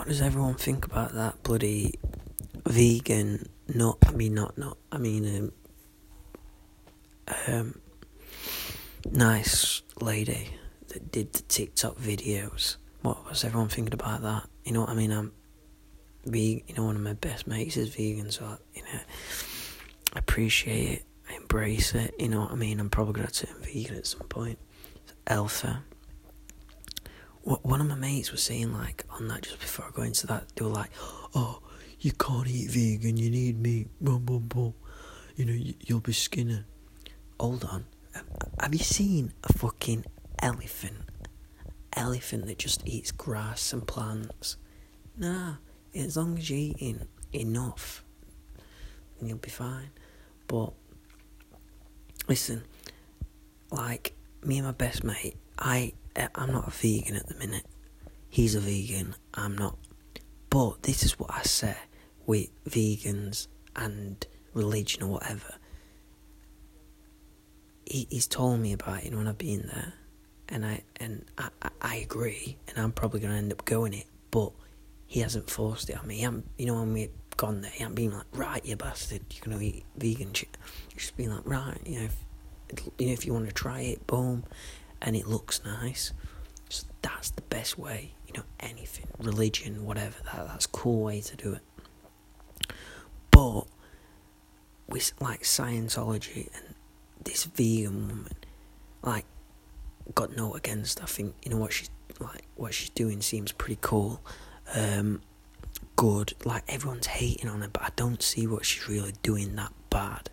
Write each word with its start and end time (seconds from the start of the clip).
what 0.00 0.08
does 0.08 0.22
everyone 0.22 0.54
think 0.54 0.86
about 0.86 1.12
that 1.12 1.42
bloody 1.42 1.92
vegan? 2.64 3.46
Not, 3.68 3.98
I 4.06 4.12
mean, 4.12 4.32
not, 4.32 4.56
not, 4.56 4.78
I 4.90 4.96
mean, 4.96 5.52
um, 7.28 7.44
um, 7.46 7.80
nice 9.12 9.82
lady 10.00 10.54
that 10.88 11.12
did 11.12 11.34
the 11.34 11.42
TikTok 11.42 11.98
videos. 11.98 12.76
What 13.02 13.28
was 13.28 13.44
everyone 13.44 13.68
thinking 13.68 13.92
about 13.92 14.22
that? 14.22 14.48
You 14.64 14.72
know 14.72 14.80
what 14.80 14.88
I 14.88 14.94
mean? 14.94 15.12
I'm 15.12 15.32
vegan. 16.24 16.62
You 16.66 16.76
know, 16.76 16.84
one 16.84 16.96
of 16.96 17.02
my 17.02 17.12
best 17.12 17.46
mates 17.46 17.76
is 17.76 17.94
vegan, 17.94 18.30
so 18.30 18.46
I, 18.46 18.56
you 18.72 18.82
know, 18.82 19.00
I 20.14 20.18
appreciate 20.18 20.88
it. 20.88 21.04
I 21.28 21.34
embrace 21.34 21.94
it. 21.94 22.14
You 22.18 22.30
know 22.30 22.40
what 22.40 22.52
I 22.52 22.54
mean? 22.54 22.80
I'm 22.80 22.88
probably 22.88 23.12
gonna 23.20 23.28
turn 23.28 23.54
vegan 23.60 23.98
at 23.98 24.06
some 24.06 24.28
point. 24.28 24.58
Alpha. 25.26 25.84
One 27.42 27.80
of 27.80 27.86
my 27.86 27.94
mates 27.94 28.30
was 28.30 28.42
saying 28.42 28.72
like 28.72 29.04
on 29.10 29.28
that 29.28 29.42
just 29.42 29.60
before 29.60 29.86
I 29.86 29.90
go 29.92 30.02
into 30.02 30.26
that, 30.26 30.44
they 30.54 30.64
were 30.64 30.70
like, 30.70 30.90
"Oh, 31.34 31.60
you 31.98 32.12
can't 32.12 32.46
eat 32.46 32.70
vegan. 32.70 33.16
You 33.16 33.30
need 33.30 33.58
meat. 33.60 33.88
Boom, 34.00 34.24
boom, 34.24 34.46
boom. 34.46 34.74
You 35.36 35.44
know, 35.46 35.52
you, 35.52 35.74
you'll 35.80 36.00
be 36.00 36.12
skinny." 36.12 36.64
Hold 37.38 37.64
on. 37.64 37.86
Have 38.60 38.74
you 38.74 38.80
seen 38.80 39.32
a 39.44 39.52
fucking 39.54 40.04
elephant? 40.42 40.98
Elephant 41.94 42.46
that 42.46 42.58
just 42.58 42.86
eats 42.86 43.10
grass 43.10 43.72
and 43.72 43.86
plants? 43.86 44.56
Nah. 45.16 45.54
As 45.94 46.16
long 46.16 46.38
as 46.38 46.48
you're 46.50 46.58
eating 46.58 47.08
enough, 47.32 48.04
then 49.18 49.28
you'll 49.28 49.38
be 49.38 49.50
fine. 49.50 49.90
But 50.46 50.72
listen, 52.28 52.62
like 53.70 54.14
me 54.44 54.58
and 54.58 54.66
my 54.66 54.72
best 54.72 55.02
mate, 55.04 55.36
I 55.58 55.94
Eh, 56.16 56.28
I'm 56.34 56.52
not 56.52 56.68
a 56.68 56.70
vegan 56.70 57.16
at 57.16 57.26
the 57.26 57.34
minute. 57.34 57.66
He's 58.28 58.54
a 58.54 58.60
vegan. 58.60 59.14
I'm 59.34 59.56
not. 59.56 59.76
But 60.48 60.82
this 60.82 61.02
is 61.02 61.18
what 61.18 61.30
I 61.32 61.42
say 61.42 61.76
with 62.26 62.48
vegans 62.64 63.46
and 63.76 64.26
religion 64.54 65.02
or 65.02 65.12
whatever. 65.12 65.54
He, 67.84 68.06
he's 68.10 68.26
told 68.26 68.60
me 68.60 68.72
about 68.72 69.04
it 69.04 69.14
when 69.14 69.26
I've 69.26 69.38
been 69.38 69.68
there, 69.72 69.94
and 70.48 70.64
I 70.64 70.82
and 70.96 71.24
I, 71.38 71.48
I, 71.62 71.70
I 71.80 71.96
agree, 71.96 72.56
and 72.68 72.78
I'm 72.78 72.92
probably 72.92 73.20
gonna 73.20 73.36
end 73.36 73.52
up 73.52 73.64
going 73.64 73.94
it. 73.94 74.06
But 74.30 74.52
he 75.06 75.20
hasn't 75.20 75.50
forced 75.50 75.90
it 75.90 75.98
on 75.98 76.06
me. 76.06 76.16
He 76.16 76.22
you 76.58 76.66
know, 76.66 76.74
when 76.74 76.92
we've 76.92 77.10
gone 77.36 77.62
there, 77.62 77.70
he 77.70 77.78
hasn't 77.80 77.96
been 77.96 78.12
like, 78.12 78.26
right, 78.32 78.64
you 78.64 78.76
bastard, 78.76 79.22
you're 79.30 79.44
gonna 79.44 79.62
eat 79.62 79.84
vegan 79.96 80.32
shit. 80.32 80.56
He's 80.92 81.02
just 81.02 81.16
been 81.16 81.34
like, 81.34 81.42
right, 81.44 81.80
you 81.84 81.98
know, 82.00 82.04
if, 82.04 82.82
you 82.98 83.06
know, 83.06 83.12
if 83.12 83.26
you 83.26 83.32
want 83.32 83.48
to 83.48 83.52
try 83.52 83.80
it, 83.80 84.06
boom, 84.06 84.44
and 85.02 85.16
it 85.16 85.26
looks 85.26 85.62
nice. 85.64 86.12
So 86.68 86.86
that's 87.02 87.30
the 87.30 87.42
best 87.42 87.78
way, 87.78 88.12
you 88.26 88.34
know, 88.36 88.44
anything, 88.60 89.06
religion, 89.18 89.84
whatever, 89.84 90.16
that, 90.24 90.46
that's 90.46 90.66
a 90.66 90.68
cool 90.68 91.02
way 91.02 91.20
to 91.20 91.36
do 91.36 91.54
it. 91.54 92.72
But 93.30 93.64
with 94.88 95.12
like 95.20 95.42
Scientology 95.42 96.48
and 96.54 96.74
this 97.24 97.44
vegan 97.44 98.08
woman, 98.08 98.36
like, 99.02 99.24
got 100.14 100.36
no 100.36 100.54
against. 100.54 101.02
I 101.02 101.06
think 101.06 101.34
you 101.42 101.50
know 101.50 101.56
what 101.56 101.72
she's 101.72 101.90
like. 102.18 102.44
What 102.56 102.74
she's 102.74 102.90
doing 102.90 103.20
seems 103.22 103.52
pretty 103.52 103.78
cool. 103.80 104.20
Um, 104.74 105.22
good. 105.96 106.34
Like 106.44 106.64
everyone's 106.68 107.06
hating 107.06 107.48
on 107.48 107.62
her, 107.62 107.68
but 107.68 107.82
I 107.82 107.90
don't 107.96 108.22
see 108.22 108.46
what 108.46 108.64
she's 108.64 108.88
really 108.88 109.14
doing 109.22 109.56
that 109.56 109.72
bad. 109.88 110.30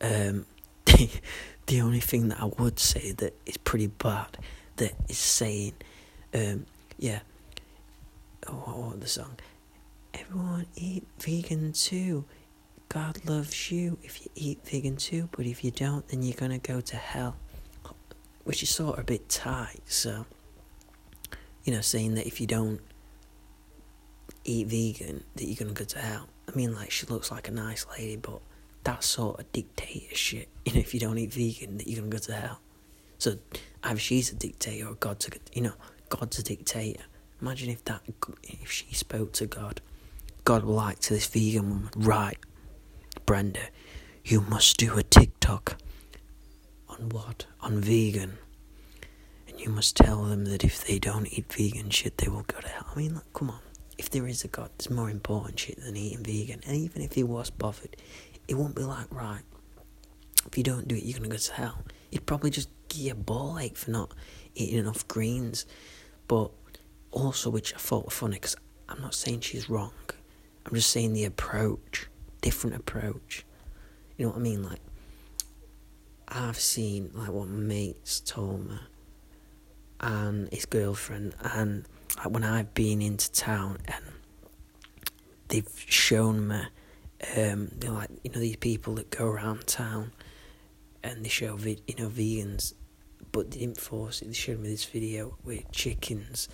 Um, 0.00 0.46
the 0.86 1.10
the 1.66 1.80
only 1.80 2.00
thing 2.00 2.28
that 2.28 2.40
I 2.40 2.46
would 2.46 2.78
say 2.78 3.12
that 3.12 3.34
is 3.46 3.56
pretty 3.56 3.86
bad 3.86 4.38
that 4.76 4.94
is 5.08 5.18
saying, 5.18 5.74
um, 6.34 6.66
yeah, 6.98 7.20
oh, 8.48 8.94
the 8.98 9.06
song? 9.06 9.36
Everyone 10.14 10.66
eat 10.74 11.06
vegan 11.18 11.72
too. 11.72 12.24
God 12.88 13.20
loves 13.24 13.70
you 13.70 13.98
if 14.02 14.22
you 14.22 14.30
eat 14.34 14.58
vegan 14.64 14.96
too, 14.96 15.28
but 15.32 15.46
if 15.46 15.62
you 15.62 15.70
don't, 15.70 16.06
then 16.08 16.22
you're 16.22 16.34
gonna 16.36 16.58
go 16.58 16.80
to 16.80 16.96
hell. 16.96 17.36
Which 18.44 18.62
is 18.62 18.70
sort 18.70 18.94
of 18.94 19.02
a 19.02 19.04
bit 19.04 19.28
tight, 19.28 19.82
so, 19.86 20.26
you 21.64 21.72
know, 21.72 21.82
saying 21.82 22.14
that 22.14 22.26
if 22.26 22.40
you 22.40 22.46
don't 22.46 22.80
eat 24.44 24.66
vegan, 24.66 25.22
that 25.36 25.44
you're 25.44 25.56
gonna 25.56 25.72
go 25.72 25.84
to 25.84 25.98
hell. 25.98 26.28
I 26.48 26.56
mean, 26.56 26.74
like, 26.74 26.90
she 26.90 27.06
looks 27.06 27.30
like 27.30 27.46
a 27.46 27.52
nice 27.52 27.86
lady, 27.96 28.16
but 28.16 28.40
that 28.84 29.04
sort 29.04 29.40
of 29.40 29.52
dictator 29.52 30.14
shit. 30.14 30.48
You 30.66 30.74
know, 30.74 30.80
if 30.80 30.94
you 30.94 31.00
don't 31.00 31.18
eat 31.18 31.32
vegan, 31.32 31.78
that 31.78 31.88
you're 31.88 32.00
gonna 32.00 32.10
go 32.10 32.18
to 32.18 32.32
hell. 32.32 32.60
So 33.18 33.38
either 33.82 33.98
she's 33.98 34.30
a 34.30 34.34
dictator 34.34 34.88
or 34.88 34.94
God's 34.94 35.26
a, 35.26 35.30
you 35.52 35.62
know, 35.62 35.72
God's 36.10 36.38
a 36.38 36.42
dictator. 36.42 37.02
Imagine 37.40 37.70
if 37.70 37.82
that, 37.86 38.02
if 38.42 38.70
she 38.70 38.92
spoke 38.94 39.32
to 39.32 39.46
God, 39.46 39.80
God 40.44 40.64
will 40.64 40.74
like 40.74 40.98
to 41.00 41.14
this 41.14 41.26
vegan 41.26 41.68
woman, 41.68 41.88
right, 41.96 42.36
Brenda, 43.26 43.60
you 44.24 44.42
must 44.42 44.76
do 44.76 44.96
a 44.98 45.02
TikTok. 45.02 45.76
On 46.88 47.08
what? 47.08 47.46
On 47.60 47.80
vegan. 47.80 48.38
And 49.48 49.60
you 49.60 49.70
must 49.70 49.96
tell 49.96 50.24
them 50.24 50.44
that 50.46 50.64
if 50.64 50.86
they 50.86 50.98
don't 50.98 51.26
eat 51.32 51.52
vegan 51.52 51.90
shit, 51.90 52.18
they 52.18 52.28
will 52.28 52.42
go 52.42 52.60
to 52.60 52.68
hell. 52.68 52.86
I 52.94 52.98
mean, 52.98 53.14
like, 53.14 53.32
come 53.32 53.50
on. 53.50 53.60
If 53.98 54.10
there 54.10 54.26
is 54.26 54.44
a 54.44 54.48
God, 54.48 54.70
there's 54.78 54.90
more 54.90 55.10
important 55.10 55.58
shit 55.58 55.80
than 55.82 55.96
eating 55.96 56.24
vegan. 56.24 56.60
And 56.66 56.76
even 56.76 57.02
if 57.02 57.12
he 57.12 57.22
was 57.22 57.50
bothered, 57.50 57.96
it 58.50 58.56
won't 58.56 58.74
be 58.74 58.82
like, 58.82 59.06
right, 59.14 59.42
if 60.44 60.58
you 60.58 60.64
don't 60.64 60.88
do 60.88 60.96
it, 60.96 61.04
you're 61.04 61.16
going 61.16 61.30
to 61.30 61.36
go 61.36 61.40
to 61.40 61.52
hell. 61.52 61.84
He'd 62.10 62.26
probably 62.26 62.50
just 62.50 62.68
give 62.88 63.02
you 63.02 63.12
a 63.12 63.14
ball 63.14 63.58
ache 63.60 63.76
for 63.76 63.92
not 63.92 64.12
eating 64.56 64.80
enough 64.80 65.06
greens. 65.06 65.66
But 66.26 66.50
also, 67.12 67.48
which 67.48 67.72
I 67.72 67.78
thought 67.78 68.06
was 68.06 68.14
funny, 68.14 68.34
because 68.34 68.56
I'm 68.88 69.00
not 69.00 69.14
saying 69.14 69.42
she's 69.42 69.70
wrong. 69.70 69.92
I'm 70.66 70.74
just 70.74 70.90
saying 70.90 71.12
the 71.12 71.24
approach, 71.24 72.08
different 72.40 72.74
approach. 72.74 73.46
You 74.16 74.26
know 74.26 74.30
what 74.32 74.38
I 74.38 74.42
mean? 74.42 74.64
Like, 74.64 74.80
I've 76.26 76.58
seen, 76.58 77.12
like, 77.14 77.30
what 77.30 77.48
mates 77.48 78.18
told 78.18 78.68
me 78.68 78.78
and 80.00 80.48
his 80.52 80.66
girlfriend, 80.66 81.34
and 81.42 81.86
like, 82.16 82.30
when 82.30 82.42
I've 82.42 82.74
been 82.74 83.00
into 83.00 83.30
town 83.30 83.78
and 83.86 84.04
they've 85.48 85.68
shown 85.86 86.48
me 86.48 86.62
um, 87.36 87.70
you 87.80 87.88
know, 87.88 87.94
like 87.94 88.10
you 88.24 88.30
know 88.30 88.40
these 88.40 88.56
people 88.56 88.94
that 88.94 89.10
go 89.10 89.26
around 89.26 89.66
town 89.66 90.12
and 91.02 91.24
they 91.24 91.28
show 91.28 91.56
you 91.58 91.94
know 91.98 92.08
vegans, 92.08 92.74
but 93.32 93.50
they 93.50 93.60
didn't 93.60 93.80
force 93.80 94.22
it. 94.22 94.28
They 94.28 94.34
showed 94.34 94.60
me 94.60 94.68
this 94.68 94.84
video 94.84 95.36
with 95.44 95.70
chickens 95.72 96.48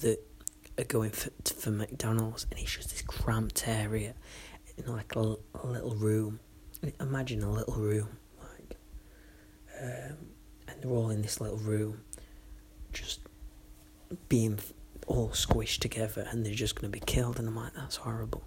that 0.00 0.18
are 0.78 0.84
going 0.84 1.10
for, 1.10 1.30
for 1.44 1.70
McDonald's, 1.70 2.46
and 2.50 2.58
it's 2.58 2.74
just 2.74 2.90
this 2.90 3.02
cramped 3.02 3.66
area, 3.68 4.14
in 4.76 4.86
like 4.86 5.14
a, 5.16 5.36
a 5.62 5.66
little 5.66 5.94
room. 5.94 6.40
Imagine 7.00 7.42
a 7.42 7.50
little 7.50 7.74
room, 7.74 8.08
like, 8.40 8.76
um, 9.82 10.16
and 10.68 10.82
they're 10.82 10.90
all 10.90 11.10
in 11.10 11.22
this 11.22 11.40
little 11.40 11.58
room, 11.58 12.02
just 12.92 13.20
being 14.28 14.58
all 15.06 15.30
squished 15.30 15.78
together, 15.80 16.26
and 16.30 16.44
they're 16.44 16.54
just 16.54 16.74
going 16.74 16.90
to 16.92 16.98
be 16.98 17.04
killed. 17.04 17.38
And 17.38 17.48
I'm 17.48 17.56
like, 17.56 17.74
that's 17.74 17.96
horrible 17.96 18.44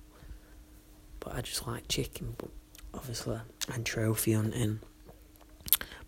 but 1.19 1.35
I 1.35 1.41
just 1.41 1.67
like 1.67 1.87
chicken, 1.87 2.35
obviously, 2.93 3.39
and 3.73 3.85
trophy 3.85 4.33
hunting. 4.33 4.79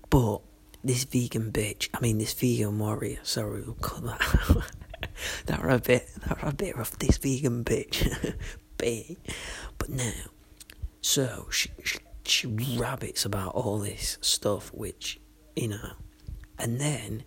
But 0.10 0.42
this 0.84 1.04
vegan 1.04 1.52
bitch, 1.52 1.90
I 1.94 2.00
mean 2.00 2.18
this 2.18 2.34
vegan 2.34 2.80
warrior, 2.80 3.20
sorry, 3.24 3.62
we'll 3.62 3.76
cut 3.76 4.04
that 4.04 4.22
out. 4.22 4.72
that 5.46 5.62
were 5.62 5.70
a 5.70 5.80
bit, 5.80 6.08
that 6.28 6.42
were 6.42 6.50
a 6.50 6.54
bit 6.54 6.78
rough. 6.78 6.98
This 7.00 7.18
vegan 7.18 7.64
bitch. 7.64 8.36
But 9.78 9.90
now, 9.90 10.14
so 11.02 11.48
she, 11.52 11.70
she 11.84 12.00
she 12.24 12.48
rabbits 12.78 13.26
about 13.26 13.54
all 13.54 13.80
this 13.80 14.18
stuff, 14.22 14.72
which 14.74 15.20
you 15.56 15.68
know, 15.68 15.92
and 16.58 16.80
then 16.80 17.24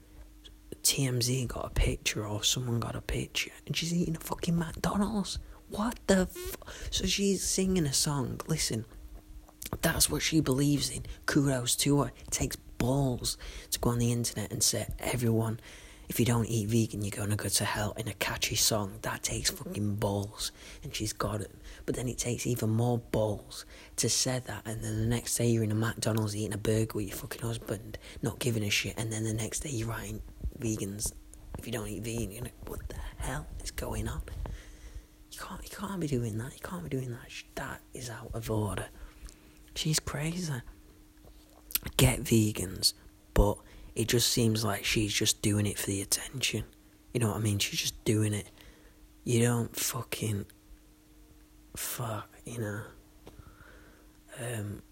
TMZ 0.82 1.48
got 1.48 1.66
a 1.66 1.70
picture 1.70 2.26
or 2.26 2.42
someone 2.42 2.80
got 2.80 2.96
a 2.96 3.00
picture, 3.00 3.50
and 3.66 3.76
she's 3.76 3.92
eating 3.92 4.16
a 4.16 4.20
fucking 4.20 4.58
McDonald's. 4.58 5.38
What 5.72 5.98
the 6.06 6.28
f- 6.30 6.56
So 6.90 7.06
she's 7.06 7.42
singing 7.42 7.86
a 7.86 7.94
song. 7.94 8.42
Listen, 8.46 8.84
that's 9.80 10.10
what 10.10 10.20
she 10.20 10.40
believes 10.40 10.90
in. 10.90 11.06
Kudos 11.24 11.76
to 11.76 12.02
her. 12.02 12.12
It 12.18 12.30
takes 12.30 12.56
balls 12.56 13.38
to 13.70 13.78
go 13.78 13.88
on 13.88 13.98
the 13.98 14.12
internet 14.12 14.52
and 14.52 14.62
say, 14.62 14.86
everyone, 14.98 15.60
if 16.10 16.20
you 16.20 16.26
don't 16.26 16.44
eat 16.44 16.68
vegan, 16.68 17.02
you're 17.02 17.10
gonna 17.10 17.36
go 17.36 17.48
to 17.48 17.64
hell 17.64 17.94
in 17.96 18.06
a 18.06 18.12
catchy 18.12 18.54
song. 18.54 18.98
That 19.00 19.22
takes 19.22 19.50
mm-hmm. 19.50 19.64
fucking 19.64 19.94
balls. 19.94 20.52
And 20.82 20.94
she's 20.94 21.14
got 21.14 21.40
it. 21.40 21.50
But 21.86 21.96
then 21.96 22.06
it 22.06 22.18
takes 22.18 22.46
even 22.46 22.68
more 22.68 22.98
balls 22.98 23.64
to 23.96 24.10
say 24.10 24.42
that, 24.46 24.66
and 24.66 24.84
then 24.84 25.00
the 25.00 25.06
next 25.06 25.38
day 25.38 25.46
you're 25.46 25.64
in 25.64 25.72
a 25.72 25.74
McDonald's 25.74 26.36
eating 26.36 26.52
a 26.52 26.58
burger 26.58 26.96
with 26.96 27.08
your 27.08 27.16
fucking 27.16 27.40
husband, 27.40 27.96
not 28.20 28.38
giving 28.40 28.62
a 28.62 28.68
shit, 28.68 28.92
and 28.98 29.10
then 29.10 29.24
the 29.24 29.32
next 29.32 29.60
day 29.60 29.70
you're 29.70 29.88
writing 29.88 30.20
vegans. 30.58 31.14
If 31.58 31.64
you 31.66 31.72
don't 31.72 31.88
eat 31.88 32.02
vegan, 32.02 32.30
you're 32.30 32.42
like, 32.42 32.68
what 32.68 32.86
the 32.90 32.96
hell 33.16 33.46
is 33.64 33.70
going 33.70 34.06
on? 34.06 34.20
You 35.32 35.38
can't, 35.40 35.62
you 35.64 35.70
can't 35.76 36.00
be 36.00 36.06
doing 36.06 36.38
that. 36.38 36.52
You 36.52 36.60
can't 36.62 36.84
be 36.84 36.90
doing 36.90 37.10
that. 37.10 37.28
That 37.54 37.80
is 37.94 38.10
out 38.10 38.30
of 38.34 38.50
order. 38.50 38.86
She's 39.74 39.98
crazy. 39.98 40.52
Get 41.96 42.22
vegans, 42.22 42.92
but 43.34 43.56
it 43.94 44.08
just 44.08 44.28
seems 44.28 44.64
like 44.64 44.84
she's 44.84 45.12
just 45.12 45.42
doing 45.42 45.66
it 45.66 45.78
for 45.78 45.86
the 45.86 46.02
attention. 46.02 46.64
You 47.12 47.20
know 47.20 47.28
what 47.28 47.36
I 47.36 47.40
mean? 47.40 47.58
She's 47.58 47.80
just 47.80 48.04
doing 48.04 48.34
it 48.34 48.50
you 49.24 49.42
don't 49.42 49.74
fucking 49.76 50.46
fuck, 51.76 52.28
you 52.44 52.58
know. 52.58 52.80
Um, 54.38 54.82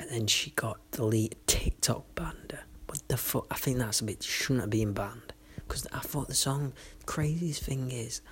and 0.00 0.10
then 0.10 0.26
she 0.26 0.50
got 0.50 0.78
deleted 0.90 1.46
TikTok 1.46 2.14
banned 2.14 2.58
What 2.86 3.02
the 3.08 3.16
fuck? 3.16 3.46
I 3.50 3.56
think 3.56 3.78
that's 3.78 4.00
a 4.00 4.04
bit 4.04 4.22
shouldn't 4.22 4.62
have 4.62 4.70
been 4.70 4.92
banned 4.92 5.32
because 5.56 5.86
I 5.92 6.00
thought 6.00 6.28
the 6.28 6.34
song. 6.34 6.72
The 7.00 7.04
craziest 7.04 7.62
thing 7.62 7.90
is, 7.92 8.22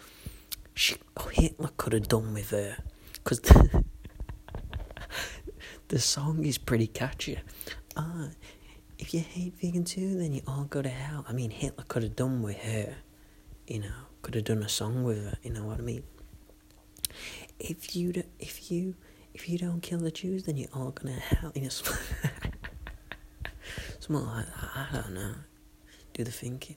she 0.74 0.96
oh, 1.16 1.28
Hitler 1.32 1.70
could 1.76 1.92
have 1.92 2.08
done 2.08 2.34
with 2.34 2.50
her 2.50 2.76
because 3.14 3.40
the, 3.40 3.84
the 5.88 5.98
song 5.98 6.44
is 6.44 6.58
pretty 6.58 6.88
catchy. 6.88 7.38
Ah, 7.96 8.28
if 8.98 9.14
you 9.14 9.20
hate 9.20 9.54
vegan 9.60 9.84
too, 9.84 10.18
then 10.18 10.32
you 10.32 10.42
all 10.46 10.64
go 10.64 10.82
to 10.82 10.88
hell. 10.88 11.24
I 11.28 11.32
mean, 11.32 11.50
Hitler 11.50 11.84
could 11.86 12.02
have 12.02 12.16
done 12.16 12.42
with 12.42 12.58
her, 12.58 12.96
you 13.66 13.78
know, 13.80 13.94
could 14.22 14.34
have 14.34 14.44
done 14.44 14.62
a 14.62 14.68
song 14.68 15.04
with 15.04 15.24
her. 15.24 15.38
You 15.42 15.52
know 15.52 15.64
what 15.64 15.78
I 15.78 15.82
mean? 15.82 16.02
If 17.60 17.94
you 17.94 18.12
do, 18.12 18.24
if 18.40 18.70
you 18.70 18.96
if 19.32 19.48
you 19.48 19.58
don't 19.58 19.80
kill 19.80 20.00
the 20.00 20.10
Jews, 20.10 20.42
then 20.44 20.56
you're 20.56 20.68
all 20.74 20.90
gonna 20.90 21.12
hell. 21.12 21.52
You 21.54 21.62
know, 21.62 21.68
something 24.00 24.26
like 24.26 24.46
that. 24.46 24.70
I 24.74 24.88
don't 24.92 25.14
know. 25.14 25.34
Do 26.12 26.24
the 26.24 26.32
thinking, 26.32 26.76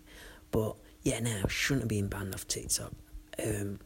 but 0.51 0.75
yeah, 1.01 1.19
now 1.19 1.43
shouldn't 1.47 1.83
have 1.83 1.89
been 1.89 2.07
banned 2.07 2.33
off 2.35 2.47
TikTok. 2.47 2.93
Um, 3.43 3.79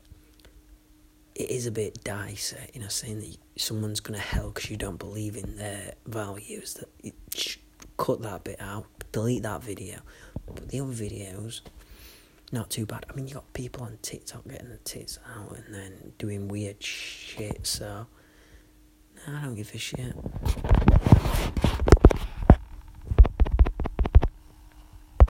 it 1.35 1.49
is 1.49 1.65
a 1.65 1.71
bit 1.71 2.03
dicey, 2.03 2.57
you 2.73 2.81
know, 2.81 2.87
saying 2.87 3.21
that 3.21 3.37
someone's 3.57 3.99
gonna 3.99 4.19
hell 4.19 4.51
because 4.51 4.69
you 4.69 4.77
don't 4.77 4.99
believe 4.99 5.35
in 5.35 5.57
their 5.57 5.93
values. 6.05 6.73
That 6.75 6.89
cut 7.97 8.21
that 8.21 8.43
bit 8.43 8.59
out, 8.59 8.85
delete 9.11 9.43
that 9.43 9.63
video. 9.63 9.99
But 10.45 10.69
the 10.69 10.81
other 10.81 10.93
videos, 10.93 11.61
not 12.51 12.69
too 12.69 12.85
bad. 12.85 13.05
I 13.09 13.13
mean, 13.13 13.27
you 13.27 13.35
got 13.35 13.53
people 13.53 13.83
on 13.83 13.97
TikTok 14.01 14.47
getting 14.47 14.69
the 14.69 14.77
tits 14.77 15.19
out 15.35 15.55
and 15.55 15.73
then 15.73 16.13
doing 16.17 16.47
weird 16.47 16.81
shit. 16.83 17.65
So 17.65 18.07
I 19.27 19.41
don't 19.41 19.55
give 19.55 19.73
a 19.73 19.77
shit. 19.77 20.15